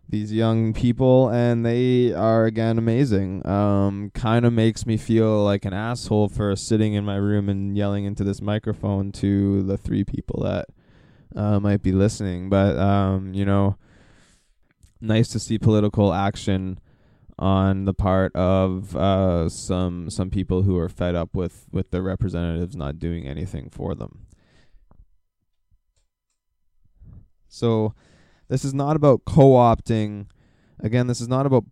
these 0.09 0.31
young 0.31 0.75
people, 0.75 1.31
and 1.31 1.65
they 1.65 2.13
are, 2.13 2.45
again, 2.45 2.77
amazing. 2.77 3.47
Um, 3.47 4.11
kind 4.13 4.45
of 4.45 4.53
makes 4.53 4.85
me 4.85 4.99
feel 4.99 5.43
like 5.43 5.65
an 5.65 5.73
asshole 5.73 6.29
for 6.29 6.55
sitting 6.55 6.93
in 6.93 7.03
my 7.03 7.17
room 7.17 7.49
and 7.49 7.77
yelling 7.79 8.05
into 8.05 8.23
this 8.23 8.43
microphone 8.43 9.11
to 9.13 9.63
the 9.63 9.79
three 9.79 10.05
people 10.05 10.43
that 10.43 10.67
uh, 11.35 11.61
might 11.61 11.83
be 11.83 11.93
listening. 11.93 12.51
But, 12.51 12.77
um, 12.77 13.33
you 13.33 13.47
know, 13.47 13.79
nice 15.01 15.29
to 15.29 15.39
see 15.39 15.59
political 15.59 16.13
action 16.13 16.79
on 17.43 17.87
the 17.87 17.93
part 17.93 18.35
of 18.37 18.95
uh, 18.95 19.49
some 19.49 20.09
some 20.09 20.31
people 20.31 20.63
who 20.63 20.79
are 20.79 20.89
fed 20.89 21.17
up 21.17 21.35
with 21.35 21.67
with 21.73 21.91
their 21.91 22.01
representatives 22.01 22.77
not 22.77 23.01
doing 23.01 23.27
anything 23.27 23.69
for 23.69 23.97
them. 23.97 24.27
So 27.49 27.95
this 28.49 28.65
is 28.65 28.73
not 28.73 28.95
about 28.95 29.25
co-opting 29.25 30.27
again 30.79 31.09
this 31.09 31.21
is 31.21 31.27
not 31.27 31.45
about 31.45 31.65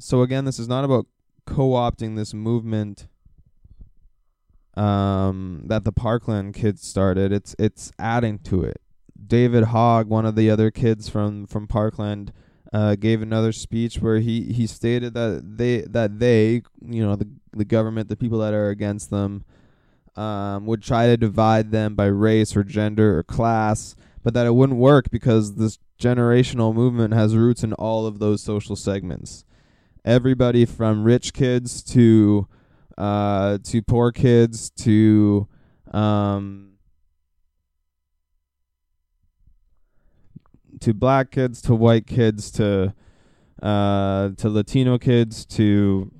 so 0.00 0.22
again 0.22 0.46
this 0.46 0.58
is 0.58 0.68
not 0.68 0.84
about 0.84 1.06
co-opting 1.46 2.16
this 2.16 2.32
movement 2.32 3.08
um, 4.74 5.64
that 5.66 5.84
the 5.84 5.92
Parkland 5.92 6.54
kids 6.54 6.80
started 6.80 7.30
it's 7.30 7.54
it's 7.58 7.92
adding 7.98 8.38
to 8.38 8.62
it. 8.62 8.80
David 9.24 9.64
Hogg, 9.64 10.08
one 10.08 10.24
of 10.24 10.34
the 10.34 10.50
other 10.50 10.70
kids 10.70 11.10
from 11.10 11.46
from 11.46 11.68
Parkland 11.68 12.32
uh, 12.72 12.94
gave 12.94 13.22
another 13.22 13.52
speech 13.52 13.98
where 13.98 14.18
he, 14.18 14.52
he 14.52 14.66
stated 14.66 15.14
that 15.14 15.42
they 15.56 15.82
that 15.82 16.18
they 16.18 16.62
you 16.80 17.04
know 17.04 17.16
the 17.16 17.28
the 17.52 17.64
government 17.64 18.08
the 18.08 18.16
people 18.16 18.38
that 18.38 18.54
are 18.54 18.70
against 18.70 19.10
them 19.10 19.44
um, 20.16 20.66
would 20.66 20.82
try 20.82 21.06
to 21.06 21.16
divide 21.16 21.70
them 21.70 21.94
by 21.94 22.06
race 22.06 22.56
or 22.56 22.64
gender 22.64 23.18
or 23.18 23.22
class, 23.22 23.94
but 24.22 24.34
that 24.34 24.46
it 24.46 24.54
wouldn't 24.54 24.78
work 24.78 25.10
because 25.10 25.54
this 25.54 25.78
generational 25.98 26.74
movement 26.74 27.14
has 27.14 27.36
roots 27.36 27.62
in 27.62 27.72
all 27.74 28.06
of 28.06 28.18
those 28.18 28.42
social 28.42 28.76
segments. 28.76 29.44
Everybody 30.04 30.64
from 30.64 31.04
rich 31.04 31.32
kids 31.32 31.82
to 31.84 32.48
uh, 32.98 33.58
to 33.64 33.82
poor 33.82 34.12
kids 34.12 34.70
to 34.70 35.48
um, 35.92 36.71
to 40.82 40.92
black 40.92 41.30
kids 41.30 41.62
to 41.62 41.74
white 41.74 42.06
kids 42.06 42.50
to 42.50 42.94
uh, 43.62 44.30
to 44.36 44.48
Latino 44.48 44.98
kids 44.98 45.46
to 45.46 46.10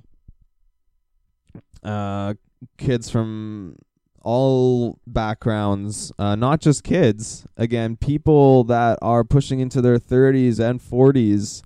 uh, 1.82 2.34
kids 2.78 3.10
from 3.10 3.76
all 4.20 5.00
backgrounds, 5.06 6.12
uh, 6.18 6.36
not 6.36 6.60
just 6.60 6.84
kids. 6.84 7.44
Again, 7.56 7.96
people 7.96 8.62
that 8.64 8.98
are 9.02 9.24
pushing 9.24 9.58
into 9.58 9.80
their 9.80 9.98
30s 9.98 10.60
and 10.60 10.80
40s 10.80 11.62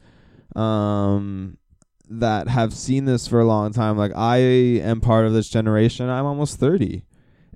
um, 0.58 1.58
that 2.08 2.48
have 2.48 2.72
seen 2.72 3.04
this 3.04 3.26
for 3.28 3.40
a 3.40 3.44
long 3.44 3.74
time. 3.74 3.98
Like, 3.98 4.12
I 4.16 4.38
am 4.38 5.02
part 5.02 5.26
of 5.26 5.34
this 5.34 5.50
generation. 5.50 6.08
I'm 6.08 6.24
almost 6.24 6.58
30. 6.58 7.02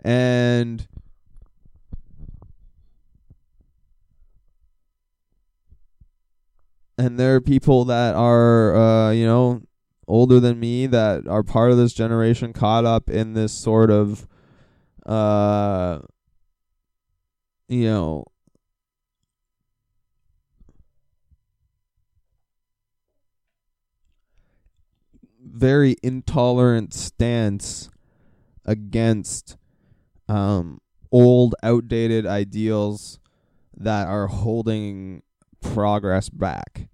And 0.04 0.86
and 7.00 7.18
there 7.18 7.34
are 7.34 7.40
people 7.40 7.86
that 7.86 8.14
are 8.14 8.76
uh, 8.76 9.10
you 9.10 9.24
know 9.26 9.62
older 10.06 10.38
than 10.40 10.60
me 10.60 10.86
that 10.86 11.26
are 11.26 11.42
part 11.42 11.70
of 11.70 11.76
this 11.78 11.92
generation 11.92 12.52
caught 12.52 12.84
up 12.84 13.08
in 13.08 13.32
this 13.32 13.52
sort 13.52 13.90
of 13.90 14.26
uh 15.06 15.98
you 17.68 17.84
know 17.84 18.24
very 25.42 25.96
intolerant 26.02 26.92
stance 26.92 27.88
against 28.66 29.56
um 30.28 30.78
old 31.10 31.54
outdated 31.62 32.26
ideals 32.26 33.18
that 33.74 34.06
are 34.06 34.26
holding 34.26 35.22
progress 35.60 36.28
back. 36.28 36.89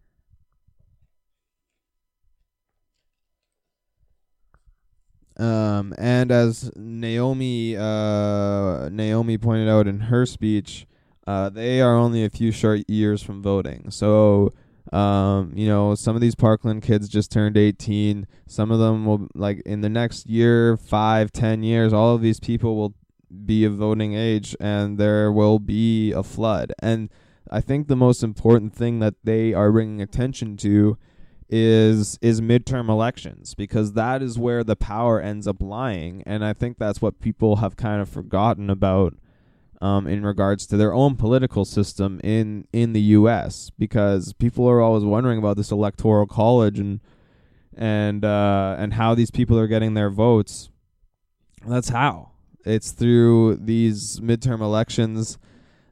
Um, 5.77 5.95
and 5.99 6.31
as 6.31 6.71
Naomi 6.77 7.77
uh, 7.77 8.89
Naomi 8.91 9.39
pointed 9.39 9.69
out 9.69 9.87
in 9.87 10.01
her 10.01 10.27
speech, 10.27 10.87
uh, 11.27 11.49
they 11.49 11.81
are 11.81 11.97
only 11.97 12.25
a 12.25 12.31
few 12.31 12.53
short 12.53 12.89
years 12.89 13.23
from 13.23 13.43
voting. 13.43 13.91
So, 13.91 14.53
um, 14.93 15.53
you 15.55 15.67
know, 15.67 15.95
some 15.95 16.15
of 16.15 16.21
these 16.23 16.35
Parkland 16.35 16.83
kids 16.83 17.09
just 17.09 17.33
turned 17.33 17.57
18. 17.57 18.27
Some 18.47 18.71
of 18.71 18.79
them 18.79 19.05
will, 19.05 19.29
like, 19.35 19.61
in 19.67 19.81
the 19.81 19.89
next 19.89 20.27
year, 20.27 20.77
five, 20.77 21.33
ten 21.33 21.63
years, 21.63 21.93
all 21.93 22.15
of 22.15 22.23
these 22.23 22.41
people 22.41 22.77
will 22.77 22.95
be 23.45 23.65
of 23.65 23.75
voting 23.75 24.15
age, 24.15 24.55
and 24.61 24.99
there 24.99 25.33
will 25.33 25.59
be 25.59 26.13
a 26.13 26.23
flood. 26.23 26.73
And 26.79 27.11
I 27.51 27.61
think 27.61 27.89
the 27.89 27.97
most 27.97 28.23
important 28.23 28.73
thing 28.73 29.01
that 29.01 29.15
they 29.25 29.53
are 29.53 29.73
bringing 29.73 30.01
attention 30.01 30.57
to 30.59 30.97
is 31.49 32.19
is 32.21 32.41
midterm 32.41 32.89
elections 32.89 33.55
because 33.55 33.93
that 33.93 34.21
is 34.21 34.39
where 34.39 34.65
the 34.65 34.75
power 34.75 35.21
ends 35.21 35.47
up 35.47 35.61
lying 35.61 36.23
and 36.27 36.45
I 36.45 36.53
think 36.53 36.77
that's 36.77 37.01
what 37.01 37.21
people 37.21 37.57
have 37.57 37.77
kind 37.77 38.03
of 38.03 38.09
forgotten 38.09 38.69
about 38.69 39.15
um, 39.81 40.07
in 40.07 40.25
regards 40.25 40.67
to 40.67 40.77
their 40.77 40.93
own 40.95 41.17
political 41.17 41.65
system 41.65 42.21
in 42.25 42.67
in 42.73 42.93
the 42.93 43.01
U.S. 43.01 43.71
because 43.79 44.33
people 44.35 44.69
are 44.69 44.81
always 44.81 45.05
wondering 45.05 45.39
about 45.39 45.57
this 45.57 45.71
electoral 45.71 46.27
college 46.27 46.79
and 46.79 47.01
and 47.77 48.25
uh, 48.25 48.77
and 48.79 48.95
how 48.95 49.15
these 49.15 49.31
people 49.31 49.59
are 49.59 49.67
getting 49.67 49.95
their 49.95 50.11
votes. 50.11 50.71
That's 51.67 51.91
how 51.91 52.31
it's 52.65 52.93
through 52.93 53.57
these 53.57 54.21
midterm 54.21 54.61
elections 54.61 55.39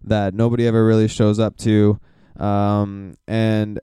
that 0.02 0.34
nobody 0.34 0.66
ever 0.66 0.84
really 0.86 1.08
shows 1.08 1.38
up 1.38 1.56
to, 1.58 1.98
um, 2.38 3.14
and 3.26 3.80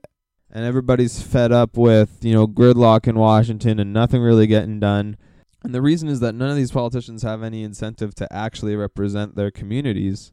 and 0.52 0.64
everybody's 0.64 1.22
fed 1.22 1.50
up 1.50 1.76
with 1.76 2.18
you 2.22 2.32
know 2.32 2.46
gridlock 2.46 3.08
in 3.08 3.18
Washington 3.18 3.80
and 3.80 3.92
nothing 3.92 4.22
really 4.22 4.46
getting 4.46 4.78
done. 4.78 5.16
And 5.64 5.74
the 5.74 5.82
reason 5.82 6.08
is 6.08 6.20
that 6.20 6.34
none 6.34 6.50
of 6.50 6.56
these 6.56 6.72
politicians 6.72 7.22
have 7.22 7.42
any 7.42 7.62
incentive 7.62 8.14
to 8.16 8.32
actually 8.32 8.76
represent 8.76 9.36
their 9.36 9.50
communities. 9.50 10.32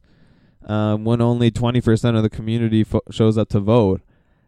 Um, 0.65 1.05
when 1.05 1.21
only 1.21 1.51
20% 1.51 2.17
of 2.17 2.21
the 2.21 2.29
community 2.29 2.83
fo- 2.83 3.01
shows 3.09 3.37
up 3.37 3.47
to 3.49 3.61
vote. 3.61 4.01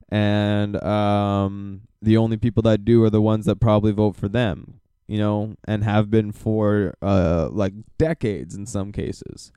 And 0.10 0.76
um, 0.84 1.84
the 2.02 2.18
only 2.18 2.36
people 2.36 2.62
that 2.64 2.84
do 2.84 3.04
are 3.06 3.10
the 3.10 3.22
ones 3.22 3.46
that 3.46 3.62
probably 3.62 3.94
vote 3.94 4.18
for 4.18 4.28
them, 4.28 4.82
you 5.08 5.18
know, 5.18 5.56
and 5.66 5.86
have 5.86 6.12
been 6.12 6.34
for 6.34 6.96
uh, 7.02 7.48
like 7.50 7.74
decades 7.98 8.56
in 8.56 8.66
some 8.66 8.92
cases. 8.92 9.54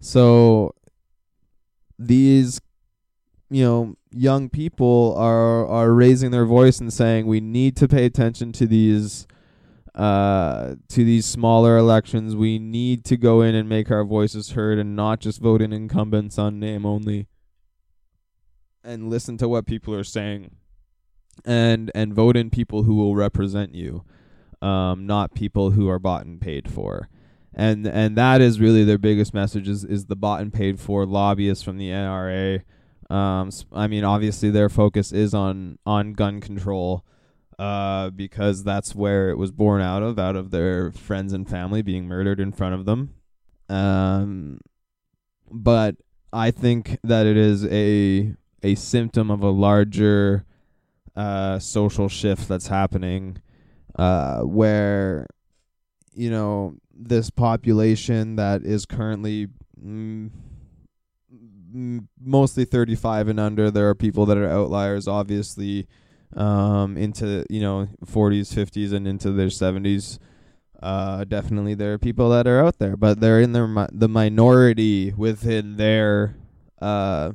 So 0.00 0.74
these, 1.96 2.60
you 3.50 3.64
know, 3.64 3.96
young 4.10 4.48
people 4.48 5.14
are 5.18 5.66
are 5.66 5.92
raising 5.92 6.30
their 6.30 6.46
voice 6.46 6.80
and 6.80 6.92
saying 6.92 7.26
we 7.26 7.40
need 7.40 7.76
to 7.76 7.88
pay 7.88 8.04
attention 8.04 8.52
to 8.52 8.66
these 8.66 9.26
uh, 9.94 10.74
to 10.88 11.04
these 11.04 11.26
smaller 11.26 11.76
elections. 11.76 12.34
We 12.34 12.58
need 12.58 13.04
to 13.06 13.16
go 13.16 13.42
in 13.42 13.54
and 13.54 13.68
make 13.68 13.90
our 13.90 14.04
voices 14.04 14.52
heard 14.52 14.78
and 14.78 14.96
not 14.96 15.20
just 15.20 15.40
vote 15.40 15.62
in 15.62 15.72
incumbents 15.72 16.38
on 16.38 16.58
name 16.58 16.84
only. 16.84 17.28
And 18.82 19.08
listen 19.08 19.38
to 19.38 19.48
what 19.48 19.66
people 19.66 19.94
are 19.94 20.04
saying, 20.04 20.56
and 21.44 21.90
and 21.94 22.12
vote 22.12 22.36
in 22.36 22.50
people 22.50 22.82
who 22.82 22.96
will 22.96 23.14
represent 23.14 23.74
you, 23.74 24.04
um, 24.60 25.06
not 25.06 25.34
people 25.34 25.70
who 25.70 25.88
are 25.88 25.98
bought 25.98 26.26
and 26.26 26.40
paid 26.40 26.70
for. 26.70 27.08
And 27.54 27.86
and 27.86 28.16
that 28.18 28.40
is 28.40 28.60
really 28.60 28.84
their 28.84 28.98
biggest 28.98 29.32
message 29.32 29.68
is, 29.68 29.84
is 29.84 30.06
the 30.06 30.16
bought 30.16 30.40
and 30.40 30.52
paid 30.52 30.80
for 30.80 31.06
lobbyists 31.06 31.62
from 31.62 31.78
the 31.78 31.88
NRA. 31.88 32.62
Um, 33.10 33.50
I 33.72 33.86
mean, 33.86 34.04
obviously 34.04 34.50
their 34.50 34.68
focus 34.68 35.12
is 35.12 35.34
on 35.34 35.78
on 35.84 36.12
gun 36.14 36.40
control 36.40 37.04
uh, 37.58 38.10
because 38.10 38.64
that's 38.64 38.94
where 38.94 39.30
it 39.30 39.38
was 39.38 39.52
born 39.52 39.80
out 39.80 40.02
of, 40.02 40.18
out 40.18 40.36
of 40.36 40.50
their 40.50 40.90
friends 40.90 41.32
and 41.32 41.48
family 41.48 41.82
being 41.82 42.06
murdered 42.06 42.40
in 42.40 42.52
front 42.52 42.74
of 42.74 42.84
them. 42.84 43.14
Um, 43.68 44.60
but 45.50 45.96
I 46.32 46.50
think 46.50 46.98
that 47.04 47.26
it 47.26 47.36
is 47.36 47.64
a 47.66 48.34
a 48.62 48.74
symptom 48.74 49.30
of 49.30 49.42
a 49.42 49.50
larger 49.50 50.44
uh, 51.14 51.58
social 51.58 52.08
shift 52.08 52.48
that's 52.48 52.66
happening, 52.66 53.38
uh, 53.96 54.40
where 54.40 55.26
you 56.12 56.30
know 56.30 56.76
this 56.92 57.30
population 57.30 58.36
that 58.36 58.62
is 58.64 58.86
currently. 58.86 59.48
Mm, 59.80 60.30
mostly 61.74 62.64
35 62.64 63.28
and 63.28 63.40
under 63.40 63.70
there 63.70 63.88
are 63.88 63.94
people 63.94 64.26
that 64.26 64.38
are 64.38 64.48
outliers 64.48 65.08
obviously 65.08 65.88
um, 66.36 66.96
into 66.96 67.44
you 67.48 67.60
know 67.60 67.88
40s, 68.04 68.54
50s, 68.54 68.92
and 68.92 69.06
into 69.06 69.32
their 69.32 69.48
70s. 69.48 70.18
Uh, 70.82 71.24
definitely 71.24 71.74
there 71.74 71.94
are 71.94 71.98
people 71.98 72.28
that 72.30 72.46
are 72.46 72.64
out 72.64 72.78
there, 72.78 72.96
but 72.96 73.20
they're 73.20 73.40
in 73.40 73.52
their 73.52 73.66
mi- 73.66 73.86
the 73.92 74.08
minority 74.08 75.12
within 75.12 75.76
their 75.76 76.36
uh, 76.82 77.32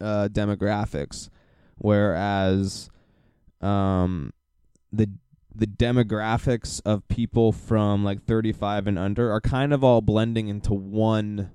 uh, 0.00 0.28
demographics, 0.30 1.30
whereas 1.78 2.90
um, 3.60 4.32
the 4.92 5.10
the 5.52 5.66
demographics 5.66 6.80
of 6.84 7.06
people 7.08 7.50
from 7.50 8.04
like 8.04 8.24
35 8.24 8.86
and 8.86 8.98
under 8.98 9.32
are 9.32 9.40
kind 9.40 9.72
of 9.72 9.82
all 9.82 10.00
blending 10.00 10.46
into 10.46 10.72
one 10.72 11.50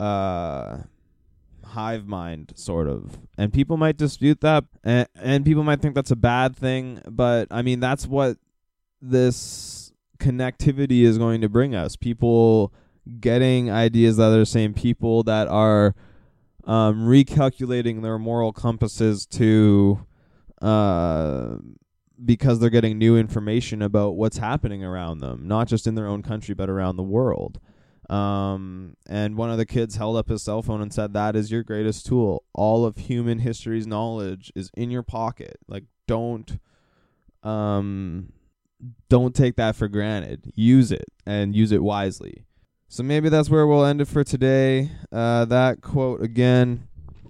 uh 0.00 0.78
hive 1.64 2.06
mind 2.06 2.52
sort 2.54 2.86
of. 2.86 3.18
And 3.38 3.52
people 3.52 3.76
might 3.76 3.96
dispute 3.96 4.40
that 4.42 4.64
and, 4.84 5.08
and 5.14 5.44
people 5.44 5.62
might 5.62 5.80
think 5.80 5.94
that's 5.94 6.10
a 6.10 6.16
bad 6.16 6.54
thing 6.54 7.00
but 7.08 7.48
i 7.50 7.62
mean 7.62 7.80
that's 7.80 8.06
what 8.06 8.36
this 9.00 9.82
connectivity 10.22 11.02
is 11.02 11.18
going 11.18 11.40
to 11.40 11.48
bring 11.48 11.74
us. 11.74 11.96
People 11.96 12.72
getting 13.20 13.70
ideas 13.70 14.16
that 14.16 14.32
are 14.32 14.38
the 14.38 14.46
same 14.46 14.72
people 14.72 15.24
that 15.24 15.48
are 15.48 15.94
um, 16.64 17.06
recalculating 17.06 18.02
their 18.02 18.18
moral 18.18 18.52
compasses 18.52 19.26
to 19.26 20.06
uh, 20.62 21.56
because 22.24 22.60
they're 22.60 22.70
getting 22.70 22.96
new 22.96 23.16
information 23.16 23.82
about 23.82 24.14
what's 24.14 24.38
happening 24.38 24.84
around 24.84 25.18
them 25.18 25.48
not 25.48 25.66
just 25.66 25.88
in 25.88 25.96
their 25.96 26.06
own 26.06 26.22
country 26.22 26.54
but 26.54 26.70
around 26.70 26.94
the 26.94 27.02
world 27.02 27.58
um, 28.10 28.96
and 29.08 29.36
one 29.36 29.50
of 29.50 29.58
the 29.58 29.66
kids 29.66 29.96
held 29.96 30.16
up 30.16 30.28
his 30.28 30.42
cell 30.42 30.62
phone 30.62 30.82
and 30.82 30.92
said, 30.92 31.12
That 31.12 31.36
is 31.36 31.50
your 31.50 31.62
greatest 31.62 32.06
tool. 32.06 32.44
All 32.52 32.84
of 32.84 32.96
human 32.96 33.38
history's 33.38 33.86
knowledge 33.86 34.52
is 34.54 34.70
in 34.74 34.90
your 34.90 35.02
pocket. 35.02 35.58
Like, 35.68 35.84
don't, 36.06 36.58
um, 37.42 38.32
don't 39.08 39.34
take 39.34 39.56
that 39.56 39.76
for 39.76 39.88
granted. 39.88 40.52
Use 40.54 40.90
it 40.90 41.06
and 41.26 41.54
use 41.54 41.72
it 41.72 41.82
wisely. 41.82 42.44
So 42.88 43.02
maybe 43.02 43.28
that's 43.28 43.48
where 43.48 43.66
we'll 43.66 43.84
end 43.86 44.00
it 44.02 44.08
for 44.08 44.22
today. 44.24 44.90
Uh, 45.10 45.46
that 45.46 45.80
quote 45.80 46.20
again 46.20 46.88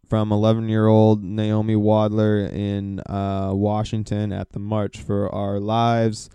from 0.08 0.32
11 0.32 0.68
year 0.68 0.88
old 0.88 1.22
Naomi 1.22 1.74
Wadler 1.74 2.52
in 2.52 3.00
uh, 3.00 3.52
Washington 3.54 4.32
at 4.32 4.50
the 4.50 4.58
March 4.58 4.98
for 4.98 5.32
Our 5.32 5.60
Lives. 5.60 6.28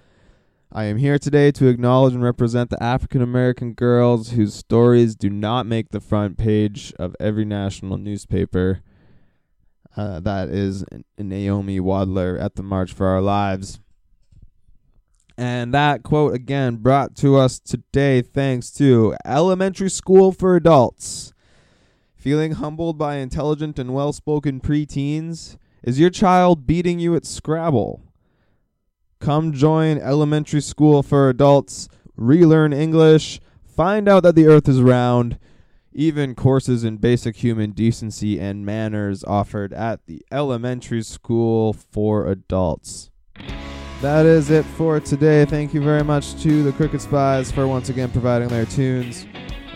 I 0.72 0.84
am 0.86 0.98
here 0.98 1.18
today 1.18 1.52
to 1.52 1.68
acknowledge 1.68 2.14
and 2.14 2.22
represent 2.22 2.70
the 2.70 2.84
African 2.84 3.22
American 3.22 3.74
girls 3.74 4.32
whose 4.32 4.54
stories 4.54 5.16
do 5.16 5.30
not 5.30 5.66
make 5.66 5.90
the 5.90 6.02
front 6.02 6.38
page 6.38 6.94
of 7.00 7.16
every 7.22 7.46
national 7.46 7.98
newspaper. 7.98 8.82
Uh, 9.96 10.20
that 10.20 10.50
is 10.50 10.84
Naomi 11.18 11.80
Wadler 11.80 12.40
at 12.40 12.56
the 12.56 12.64
March 12.64 12.92
for 12.92 13.08
Our 13.08 13.22
Lives. 13.22 13.80
And 15.38 15.74
that 15.74 16.04
quote 16.04 16.36
again 16.36 16.76
brought 16.76 17.16
to 17.18 17.38
us 17.38 17.60
today 17.60 18.22
thanks 18.22 18.70
to 18.74 19.16
Elementary 19.24 19.90
School 19.90 20.34
for 20.34 20.58
Adults. 20.58 21.32
Feeling 22.14 22.54
humbled 22.54 22.98
by 22.98 23.16
intelligent 23.16 23.80
and 23.80 23.94
well 23.94 24.12
spoken 24.12 24.60
preteens? 24.60 25.56
Is 25.82 25.98
your 25.98 26.10
child 26.10 26.68
beating 26.68 27.00
you 27.00 27.16
at 27.16 27.26
Scrabble? 27.26 28.02
Come 29.20 29.52
join 29.52 29.98
elementary 29.98 30.62
school 30.62 31.02
for 31.04 31.30
adults, 31.30 31.90
relearn 32.16 32.74
English, 32.74 33.40
find 33.66 34.08
out 34.08 34.24
that 34.24 34.36
the 34.36 34.48
earth 34.48 34.68
is 34.70 34.82
round, 34.82 35.40
even 35.92 36.36
courses 36.36 36.84
in 36.84 36.98
basic 36.98 37.38
human 37.38 37.72
decency 37.72 38.40
and 38.40 38.66
manners 38.66 39.24
offered 39.24 39.74
at 39.74 40.06
the 40.06 40.22
elementary 40.32 41.02
school 41.02 41.74
for 41.74 42.28
adults. 42.28 43.10
That 44.02 44.28
is 44.28 44.52
it 44.52 44.64
for 44.64 45.00
today. 45.00 45.46
Thank 45.46 45.74
you 45.74 45.82
very 45.82 46.04
much 46.04 46.40
to 46.44 46.62
the 46.62 46.72
Crooked 46.72 47.02
Spies 47.02 47.52
for 47.52 47.68
once 47.68 47.90
again 47.90 48.12
providing 48.12 48.50
their 48.50 48.66
tunes. 48.66 49.26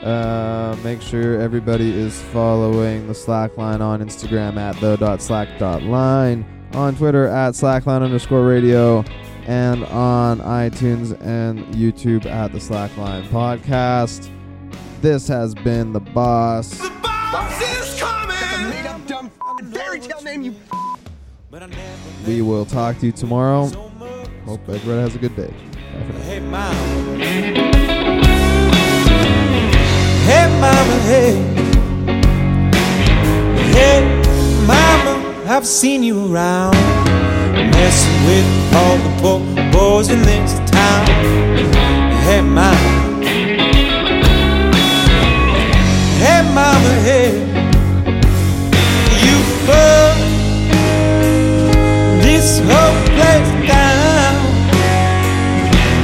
Uh, 0.04 0.78
make 0.84 1.02
sure 1.02 1.42
everybody 1.42 1.92
is 1.92 2.22
following 2.26 3.08
the 3.08 3.14
Slackline 3.14 3.82
on 3.82 4.00
Instagram 4.00 4.58
at 4.58 4.80
the.slack.line, 4.80 6.46
on 6.74 6.96
Twitter 6.96 7.28
at 7.28 7.54
slackline 7.54 8.04
underscore 8.04 8.48
radio, 8.48 9.04
and 9.48 9.84
on 9.86 10.40
iTunes 10.40 11.20
and 11.22 11.66
YouTube 11.74 12.26
at 12.26 12.52
the 12.52 12.60
Slackline 12.60 13.28
Podcast. 13.30 14.30
This 15.02 15.28
has 15.28 15.56
been 15.56 15.94
The 15.94 16.00
Boss. 16.00 16.78
The 16.78 16.90
boss 17.02 17.62
is 17.62 18.00
coming! 18.00 18.30
That's 18.30 18.58
a 18.58 18.70
made 18.70 18.86
up 18.86 19.08
dumb 19.08 19.32
f***ing 19.42 19.72
fairy 19.72 20.00
tale 20.00 20.22
name, 20.22 20.42
you 20.44 20.56
We 22.28 22.42
will 22.42 22.66
talk 22.66 23.00
to 23.00 23.08
you 23.08 23.12
tomorrow. 23.12 23.68
Hope 24.46 24.62
everybody 24.68 25.02
has 25.02 25.16
a 25.16 25.20
good 25.20 25.36
day. 25.36 25.54
Bye 25.94 26.06
for 26.06 26.14
now. 26.14 26.20
Hey 26.20 26.40
mama. 26.40 26.76
Hey 30.26 30.48
mama, 30.62 31.00
hey. 31.04 31.36
Hey 33.72 34.02
mama, 34.68 35.44
I've 35.48 35.66
seen 35.66 36.04
you 36.04 36.34
around. 36.34 37.01
Messing 37.92 38.26
with 38.26 38.74
all 38.74 38.98
the 39.06 39.12
poor 39.22 39.40
boys 39.70 40.10
in 40.10 40.22
this 40.22 40.54
town. 40.72 41.06
Hey 42.24 42.40
mama. 42.40 42.92
Hey 46.24 46.42
mama, 46.54 46.94
hey. 47.08 47.32
You 49.26 49.36
burn 49.68 50.18
this 52.22 52.62
whole 52.70 52.98
place 53.18 53.52
down 53.68 54.36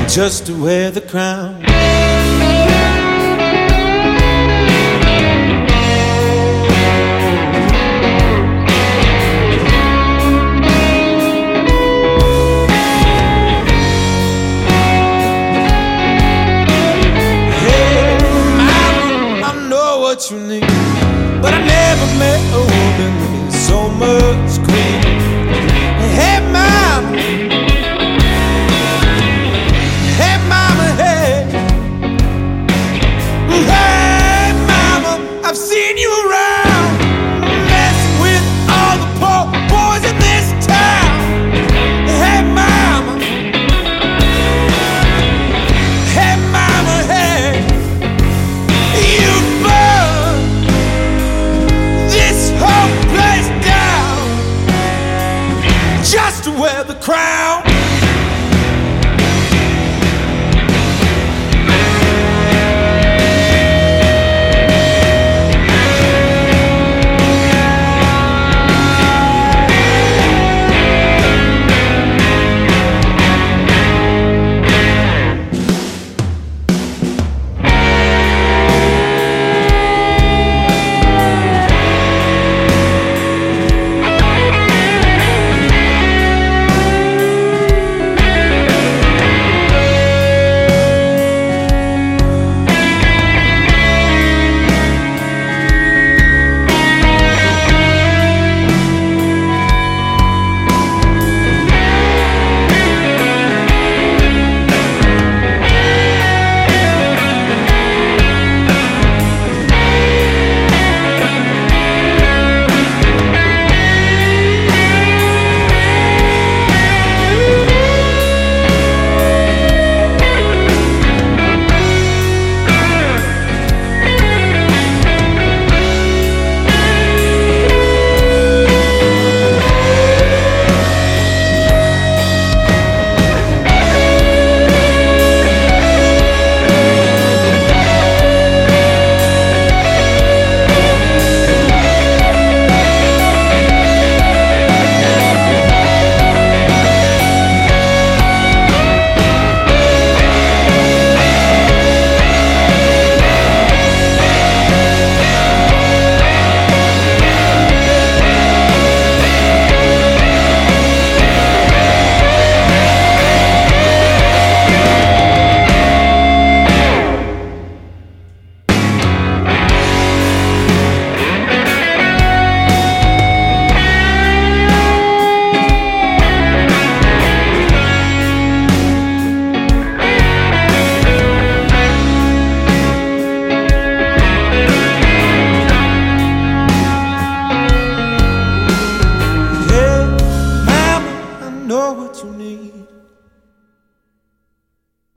just 0.09 0.45
to 0.47 0.61
wear 0.61 0.91
the 0.91 0.99
crown. 0.99 1.63
what 20.07 20.31
you 20.31 20.39
need. 20.39 20.61
But 21.41 21.53
I 21.53 21.59
never 21.65 22.07
met 22.17 22.39
a 22.53 22.63
woman 22.71 23.45
with 23.45 23.53
so 23.53 23.89
much. 23.89 24.76